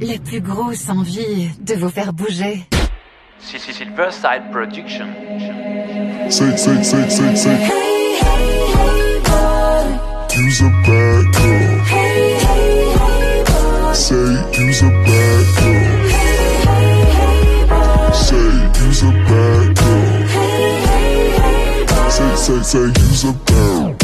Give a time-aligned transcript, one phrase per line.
[0.00, 2.64] la plus grosse envie de vous faire bouger.
[3.38, 5.06] Silver Side Production.
[6.28, 7.50] Sick, sick, sick, sick, sick.
[7.50, 10.36] Hey, hey, hey, boy.
[10.36, 11.84] You's a bad girl.
[11.84, 13.92] Hey, hey, hey, boy.
[13.94, 16.08] Say you's a bad girl.
[16.08, 18.12] Hey, hey, hey, boy.
[18.12, 18.50] Say
[18.84, 20.26] you's a bad girl.
[20.28, 22.08] Hey, hey, hey, boy.
[22.10, 23.99] Say, say, say you's a bad girl.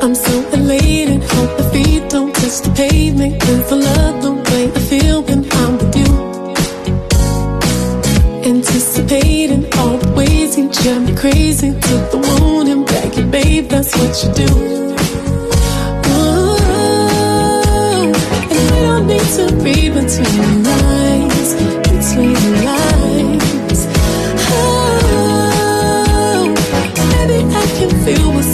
[0.00, 3.42] I'm so elated, hope my feet don't touch the pavement.
[3.48, 6.10] And for love, the way I feel when I'm with you.
[8.50, 11.70] Anticipating all the ways you drive me crazy.
[11.72, 14.50] To the moon and back, and babe, that's what you do.
[16.14, 16.56] Ooh,
[18.54, 21.50] and we don't need to read between the lines,
[21.88, 23.80] between the lines.
[24.50, 26.44] Oh,
[26.94, 28.47] baby, I can feel what's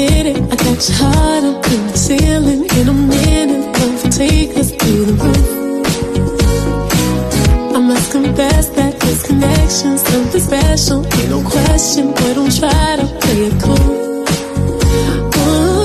[0.00, 2.64] Admit it, I got your heart up in the ceiling.
[2.78, 5.46] In a minute, will take us through the roof.
[7.76, 11.04] I must confess that this connection's something special.
[11.04, 14.24] Ain't no question, boy, don't try to play it cool.
[15.36, 15.84] Ooh,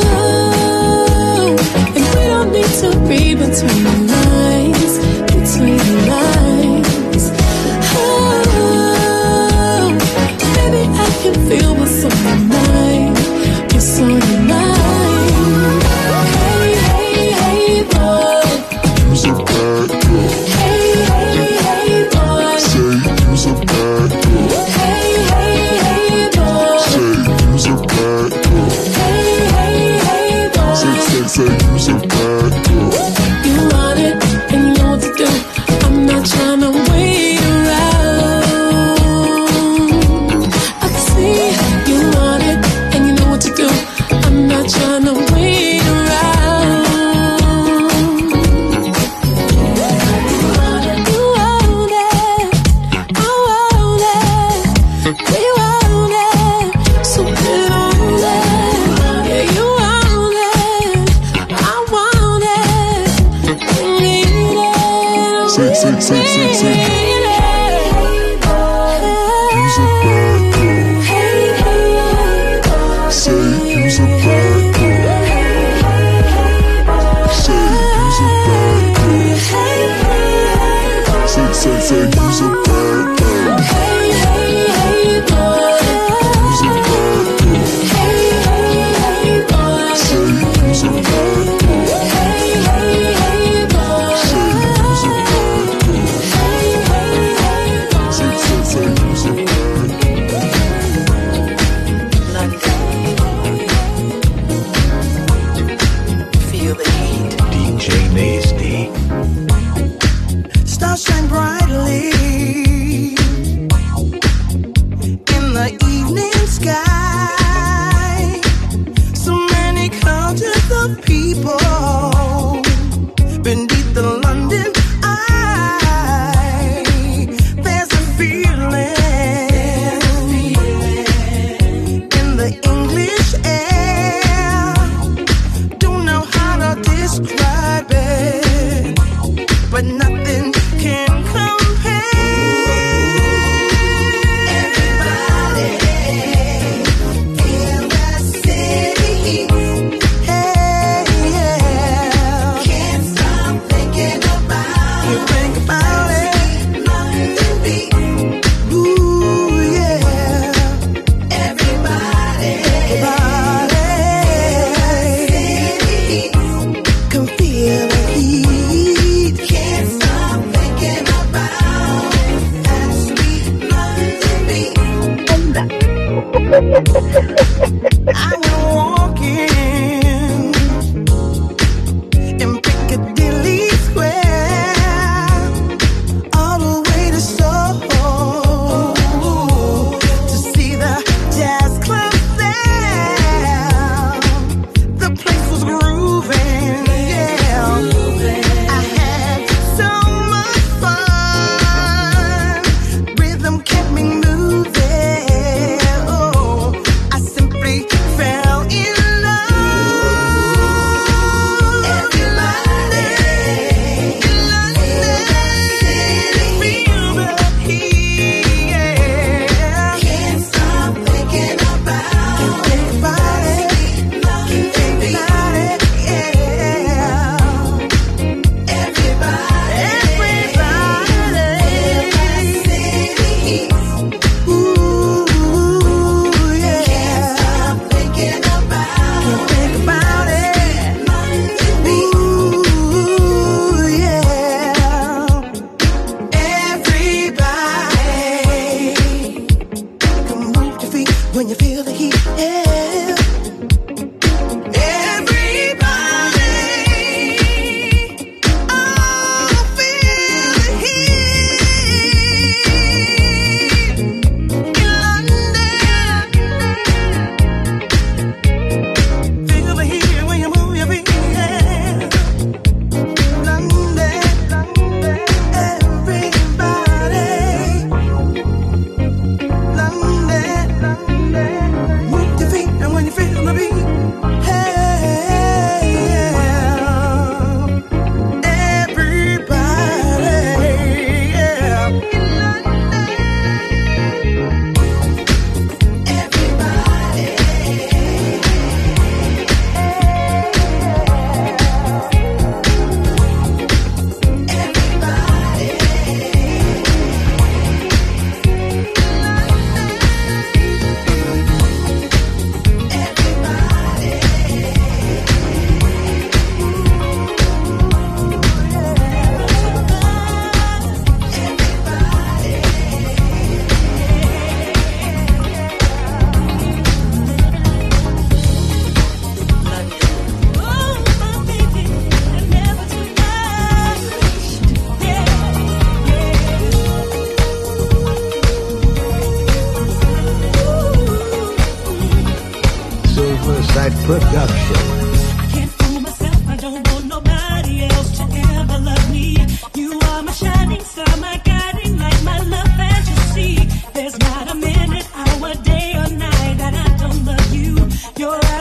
[1.96, 4.05] and we don't need to read between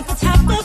[0.08, 0.63] At the top of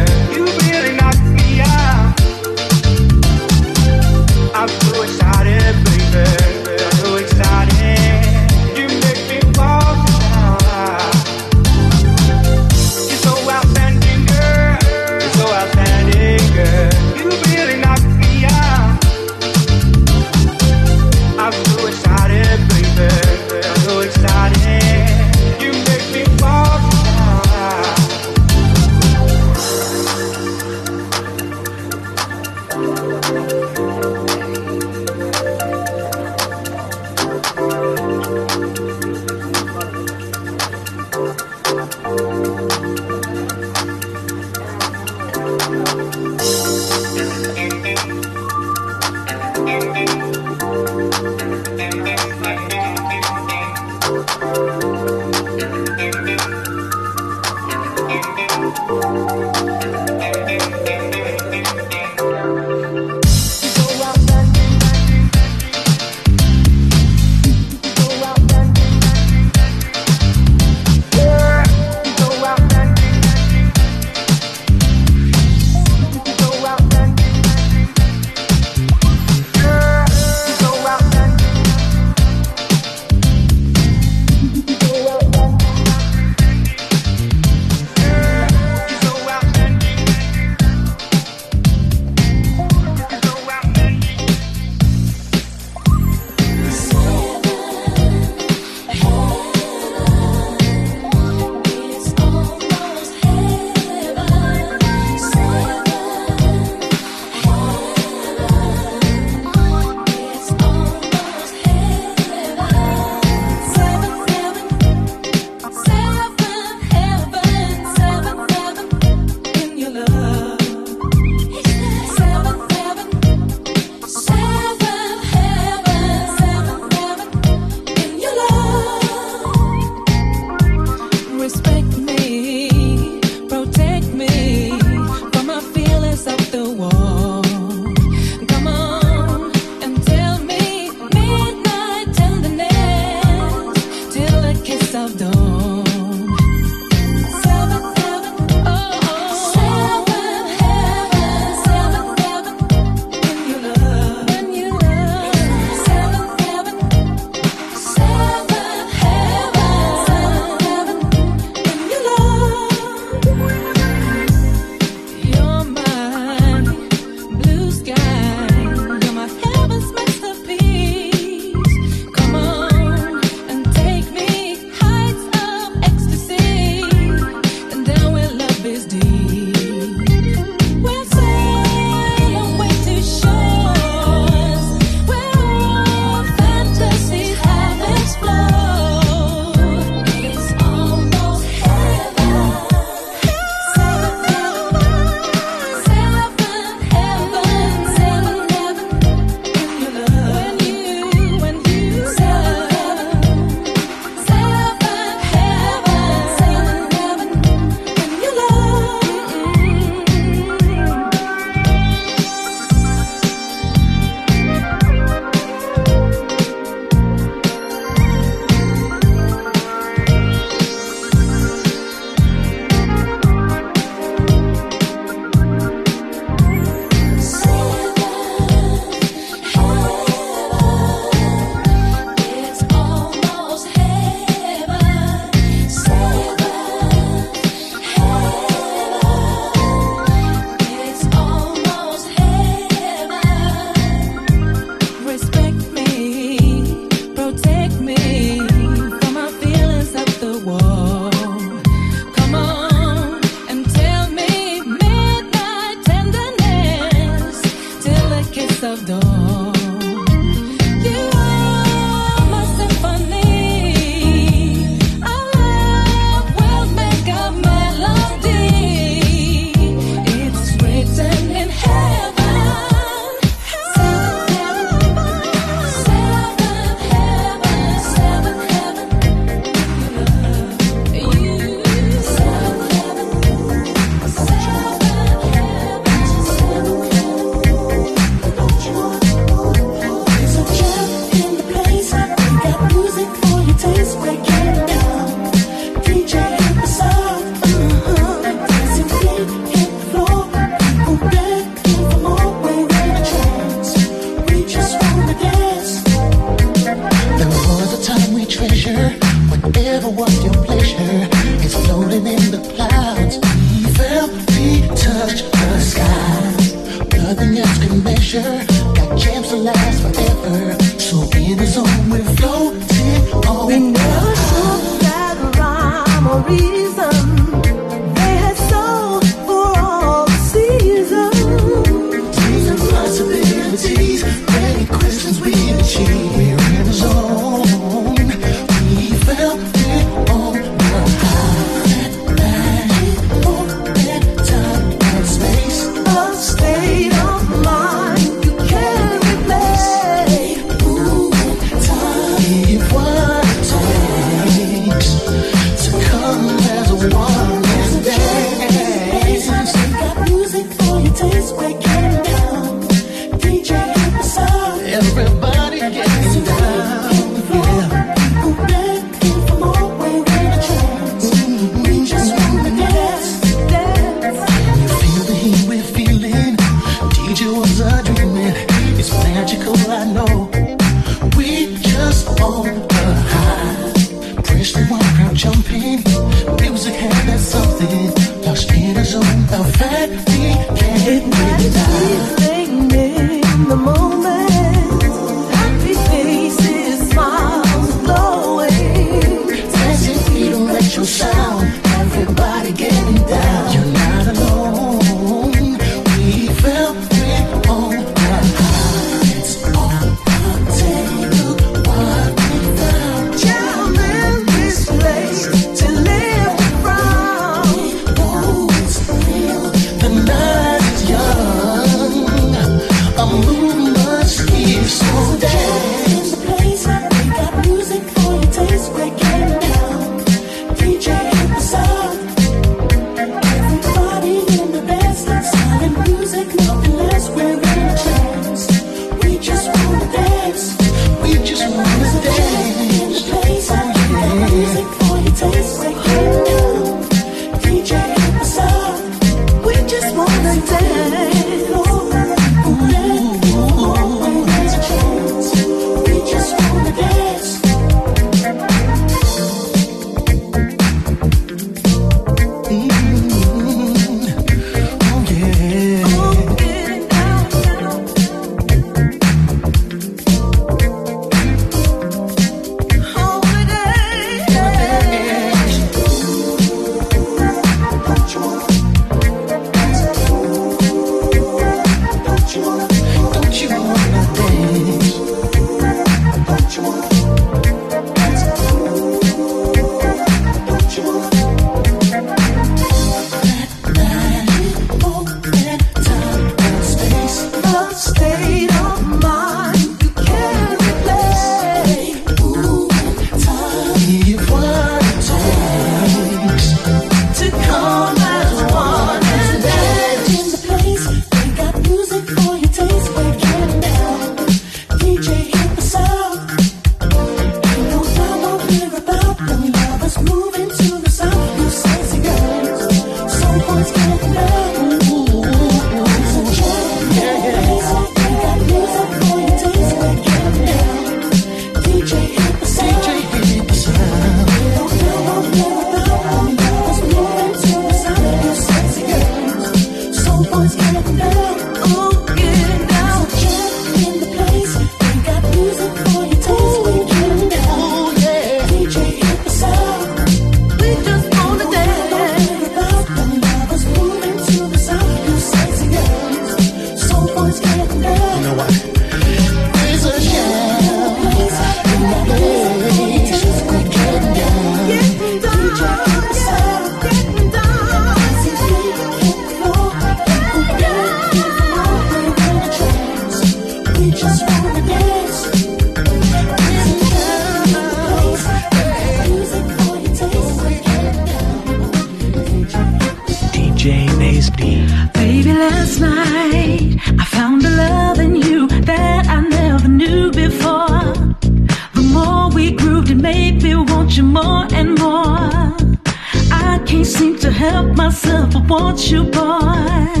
[597.50, 600.00] help myself I want you, boy.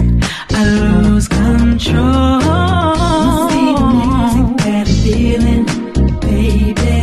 [0.58, 2.40] I lose control.
[3.50, 5.64] See the music that I'm feeling,
[6.28, 6.96] baby.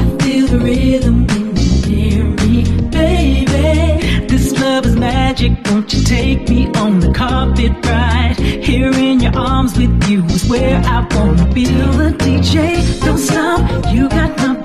[0.00, 2.56] I feel the rhythm when you near me,
[2.98, 4.26] baby.
[4.26, 5.52] This love is magic.
[5.66, 8.34] Won't you take me on the carpet right
[8.68, 11.64] Here in your arms with you is where I wanna be.
[11.66, 12.56] Feel the DJ,
[13.04, 13.60] don't stop.
[13.94, 14.57] You got my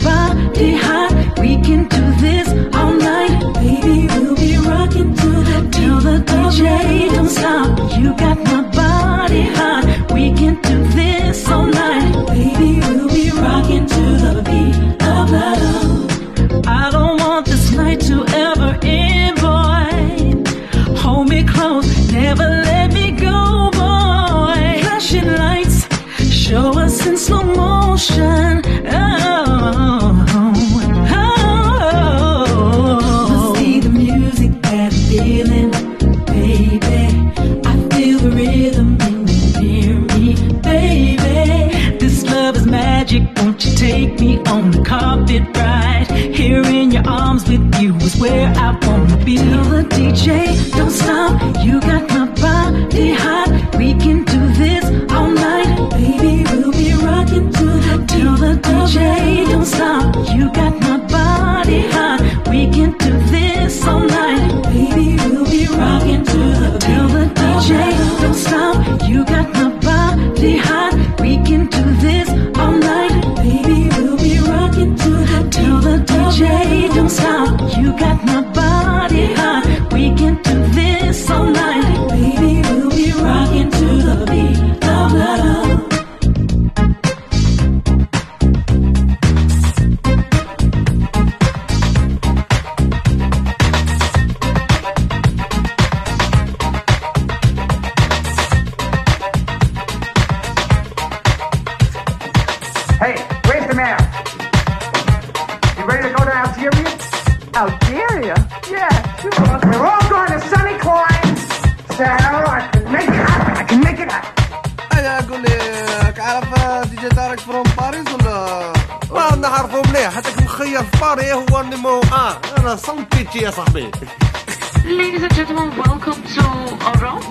[124.84, 126.44] Ladies and gentlemen, welcome to
[126.92, 127.22] Oran.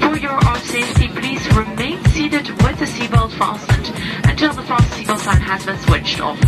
[0.00, 3.86] For your own safety, please remain seated with the seatbelt fastened
[4.28, 6.40] until the front seatbelt sign has been switched off.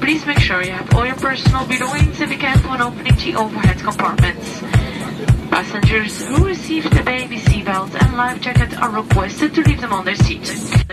[0.00, 3.34] Please make sure you have all your personal belongings and be careful when opening the
[3.36, 4.60] overhead compartments.
[5.50, 10.06] Passengers who receive the baby seatbelt and life jacket are requested to leave them on
[10.06, 10.85] their seat.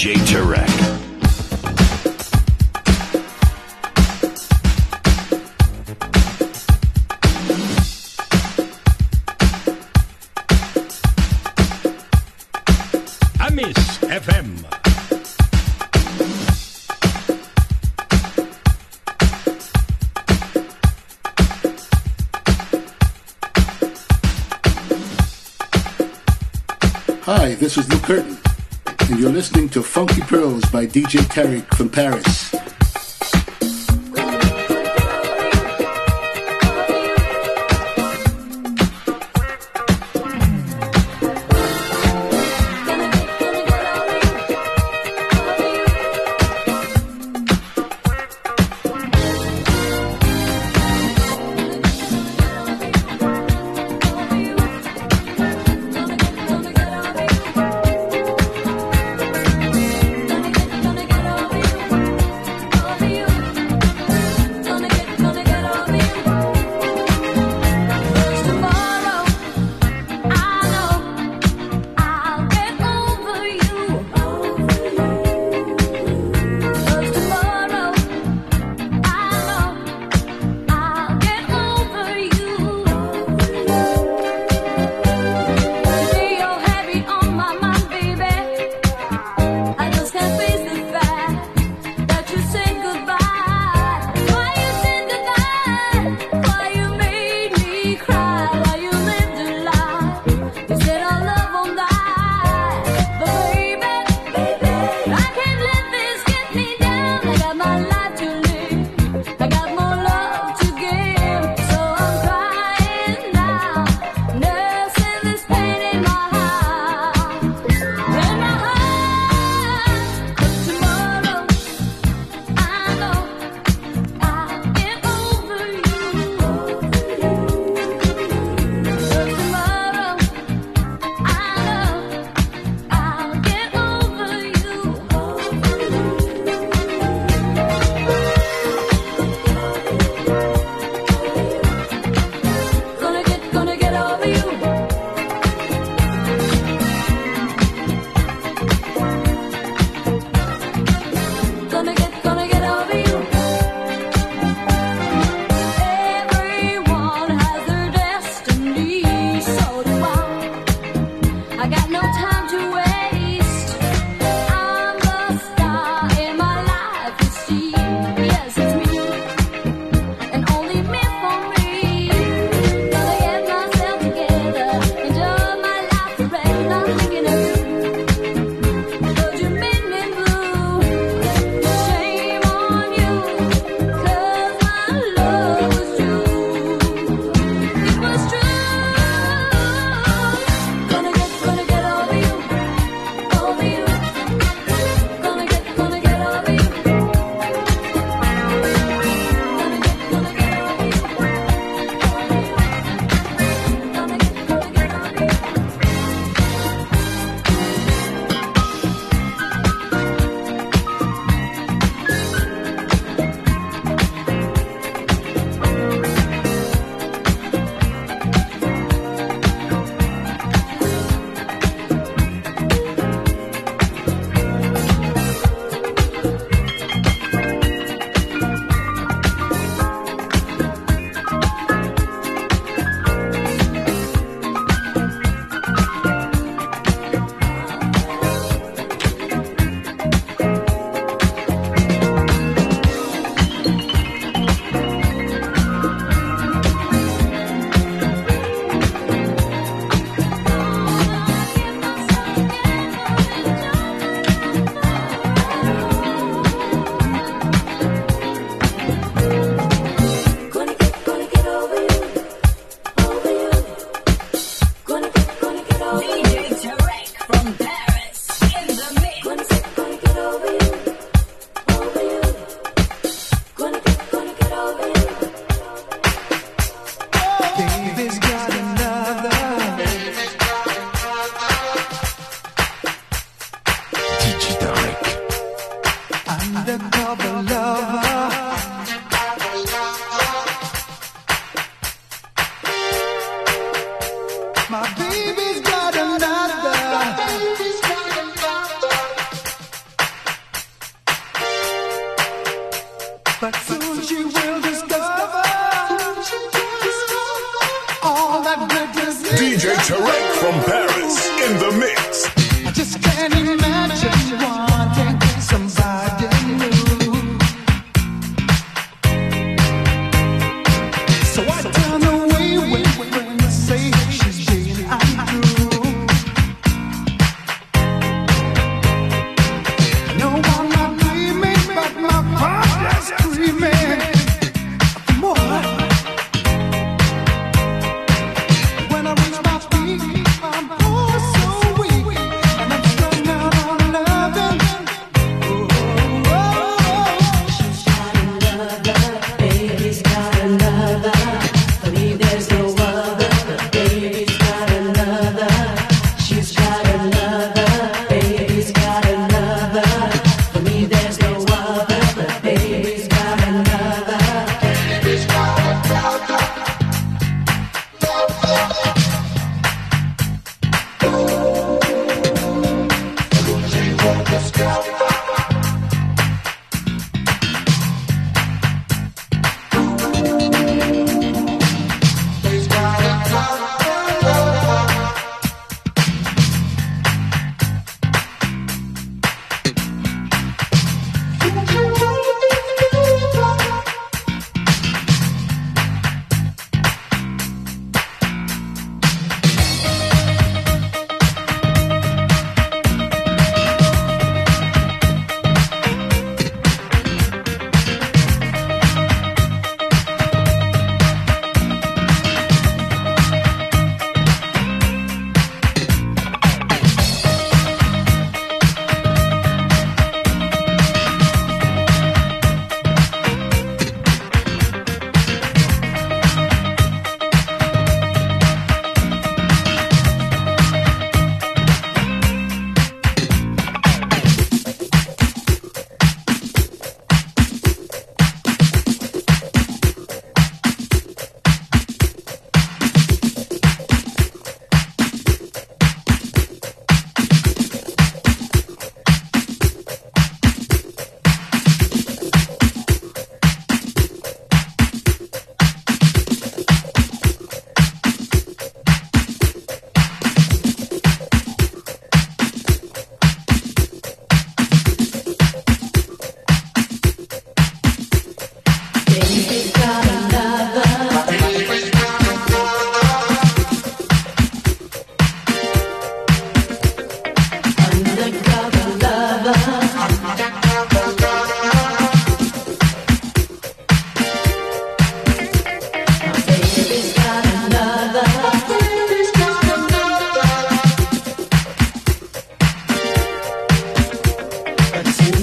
[0.00, 0.66] DJ Tarek.
[13.40, 14.64] Amis FM.
[27.24, 28.39] Hi, this is Lou Curtin, and you're
[29.40, 32.59] listening to Funky Pearls by DJ Tarek from Paris.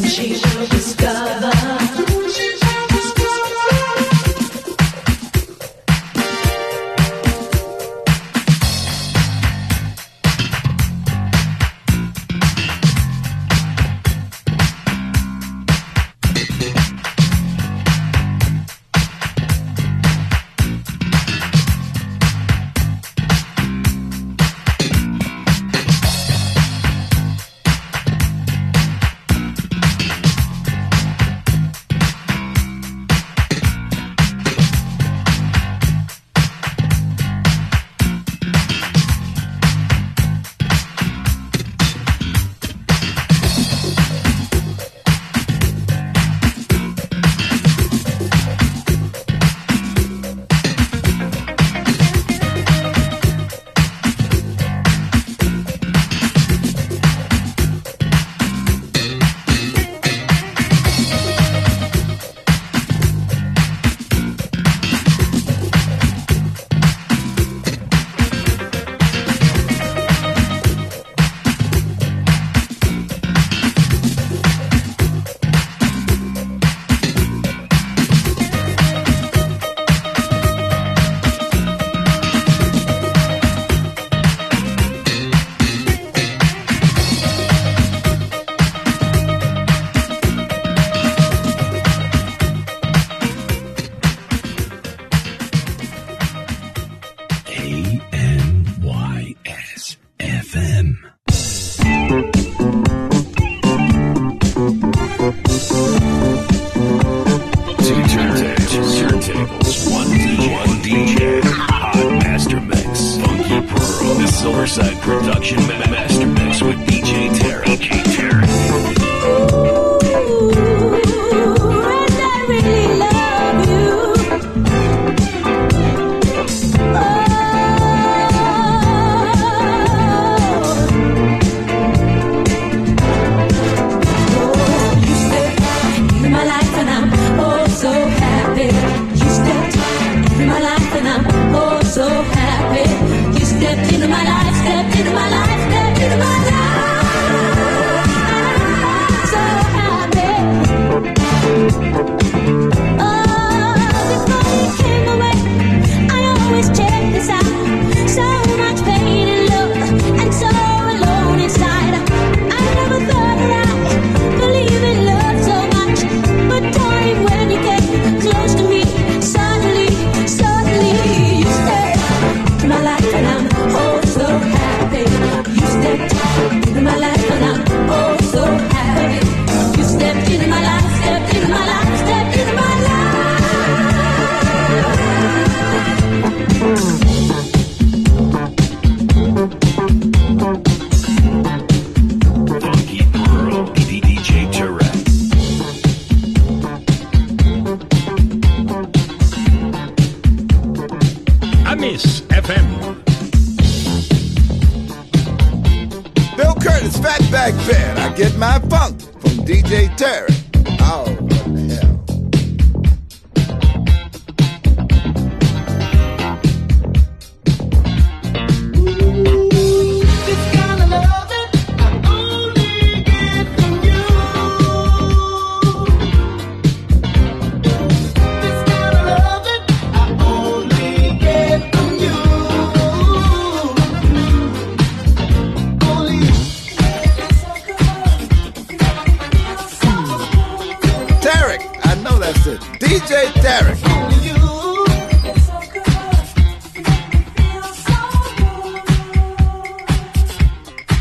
[0.07, 1.46] She will discover.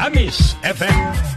[0.06, 1.35] Amis FM.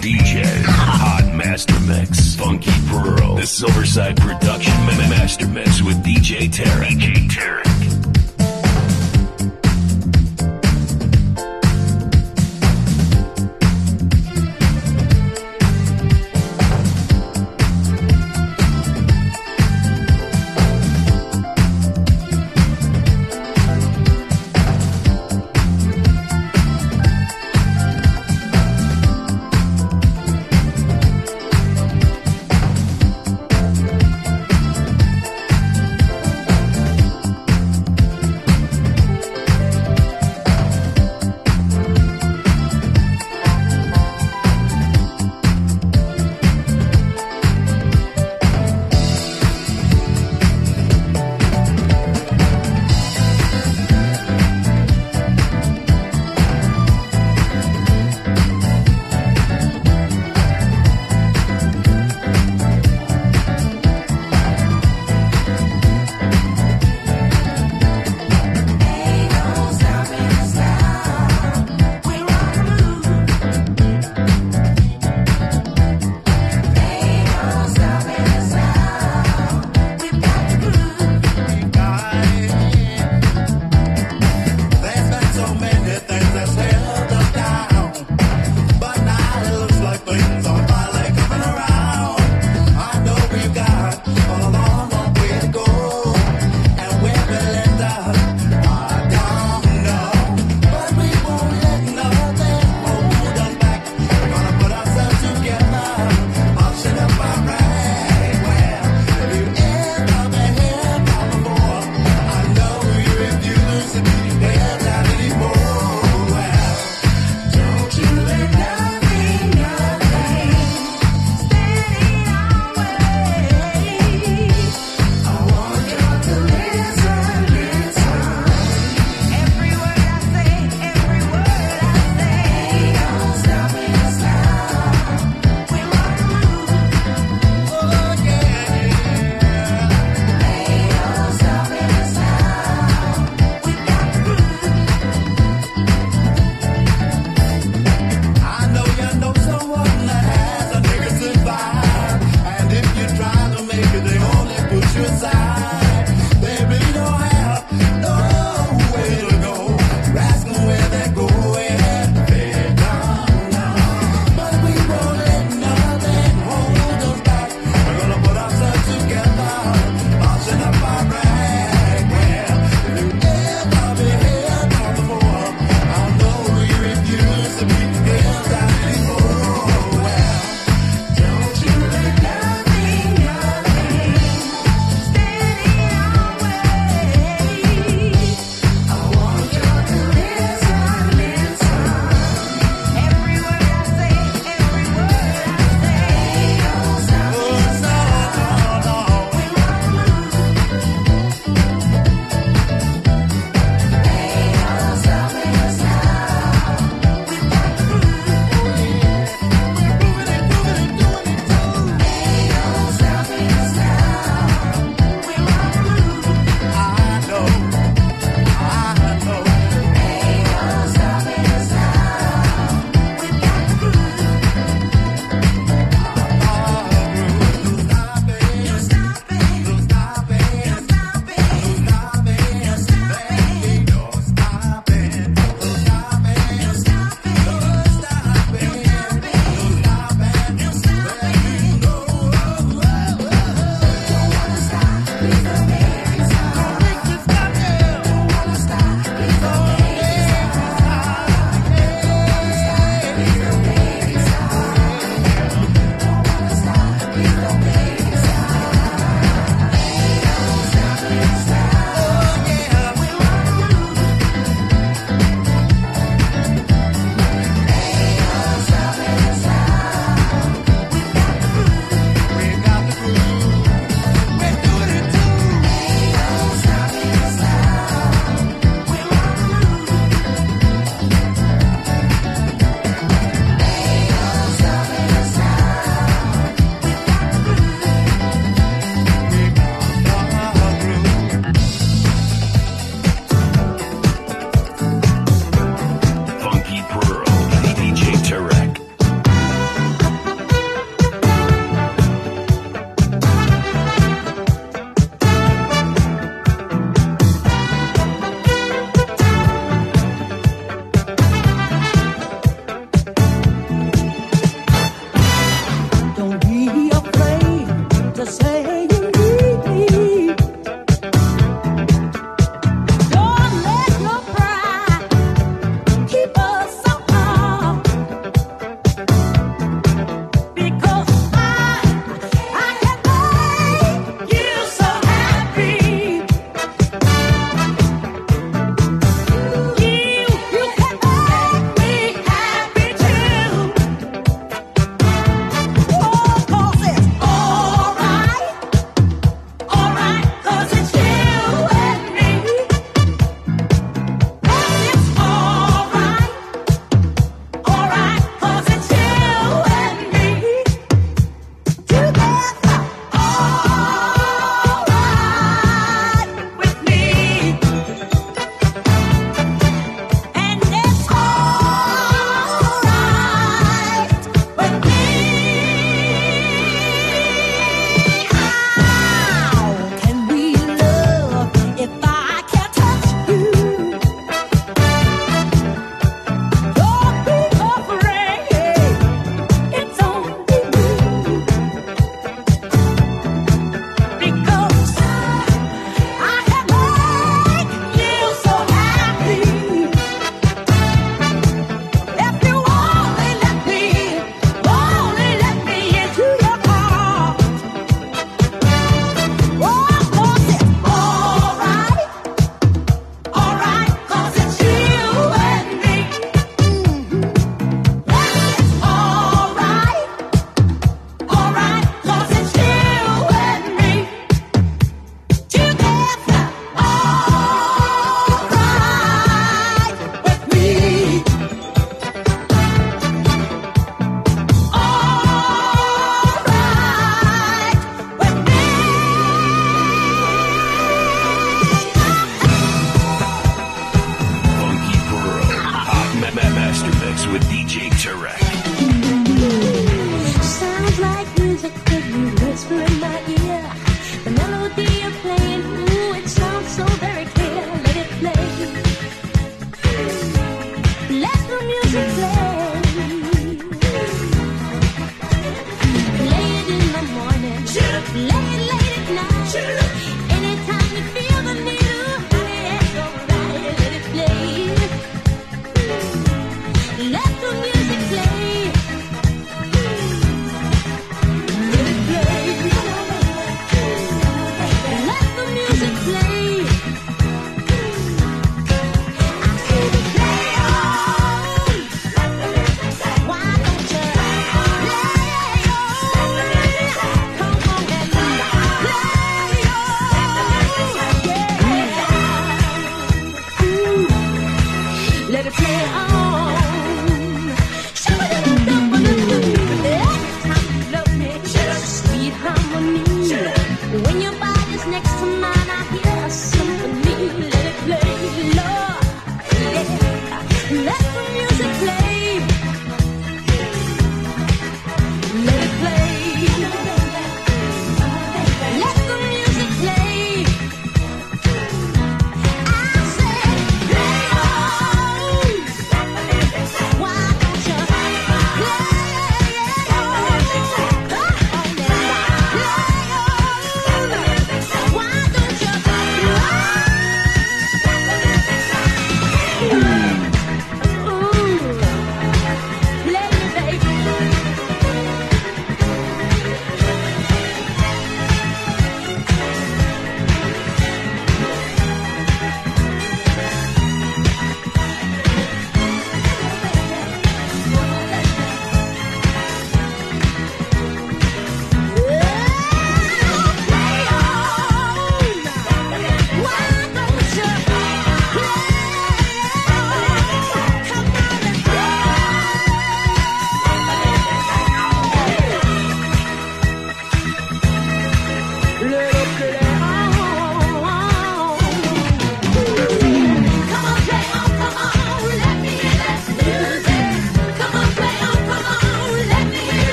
[0.00, 6.86] DJ, Hot Master Mix, Funky Pearl, The Silverside Production Master Mix with DJ Terry.
[6.86, 7.79] DJ Terry.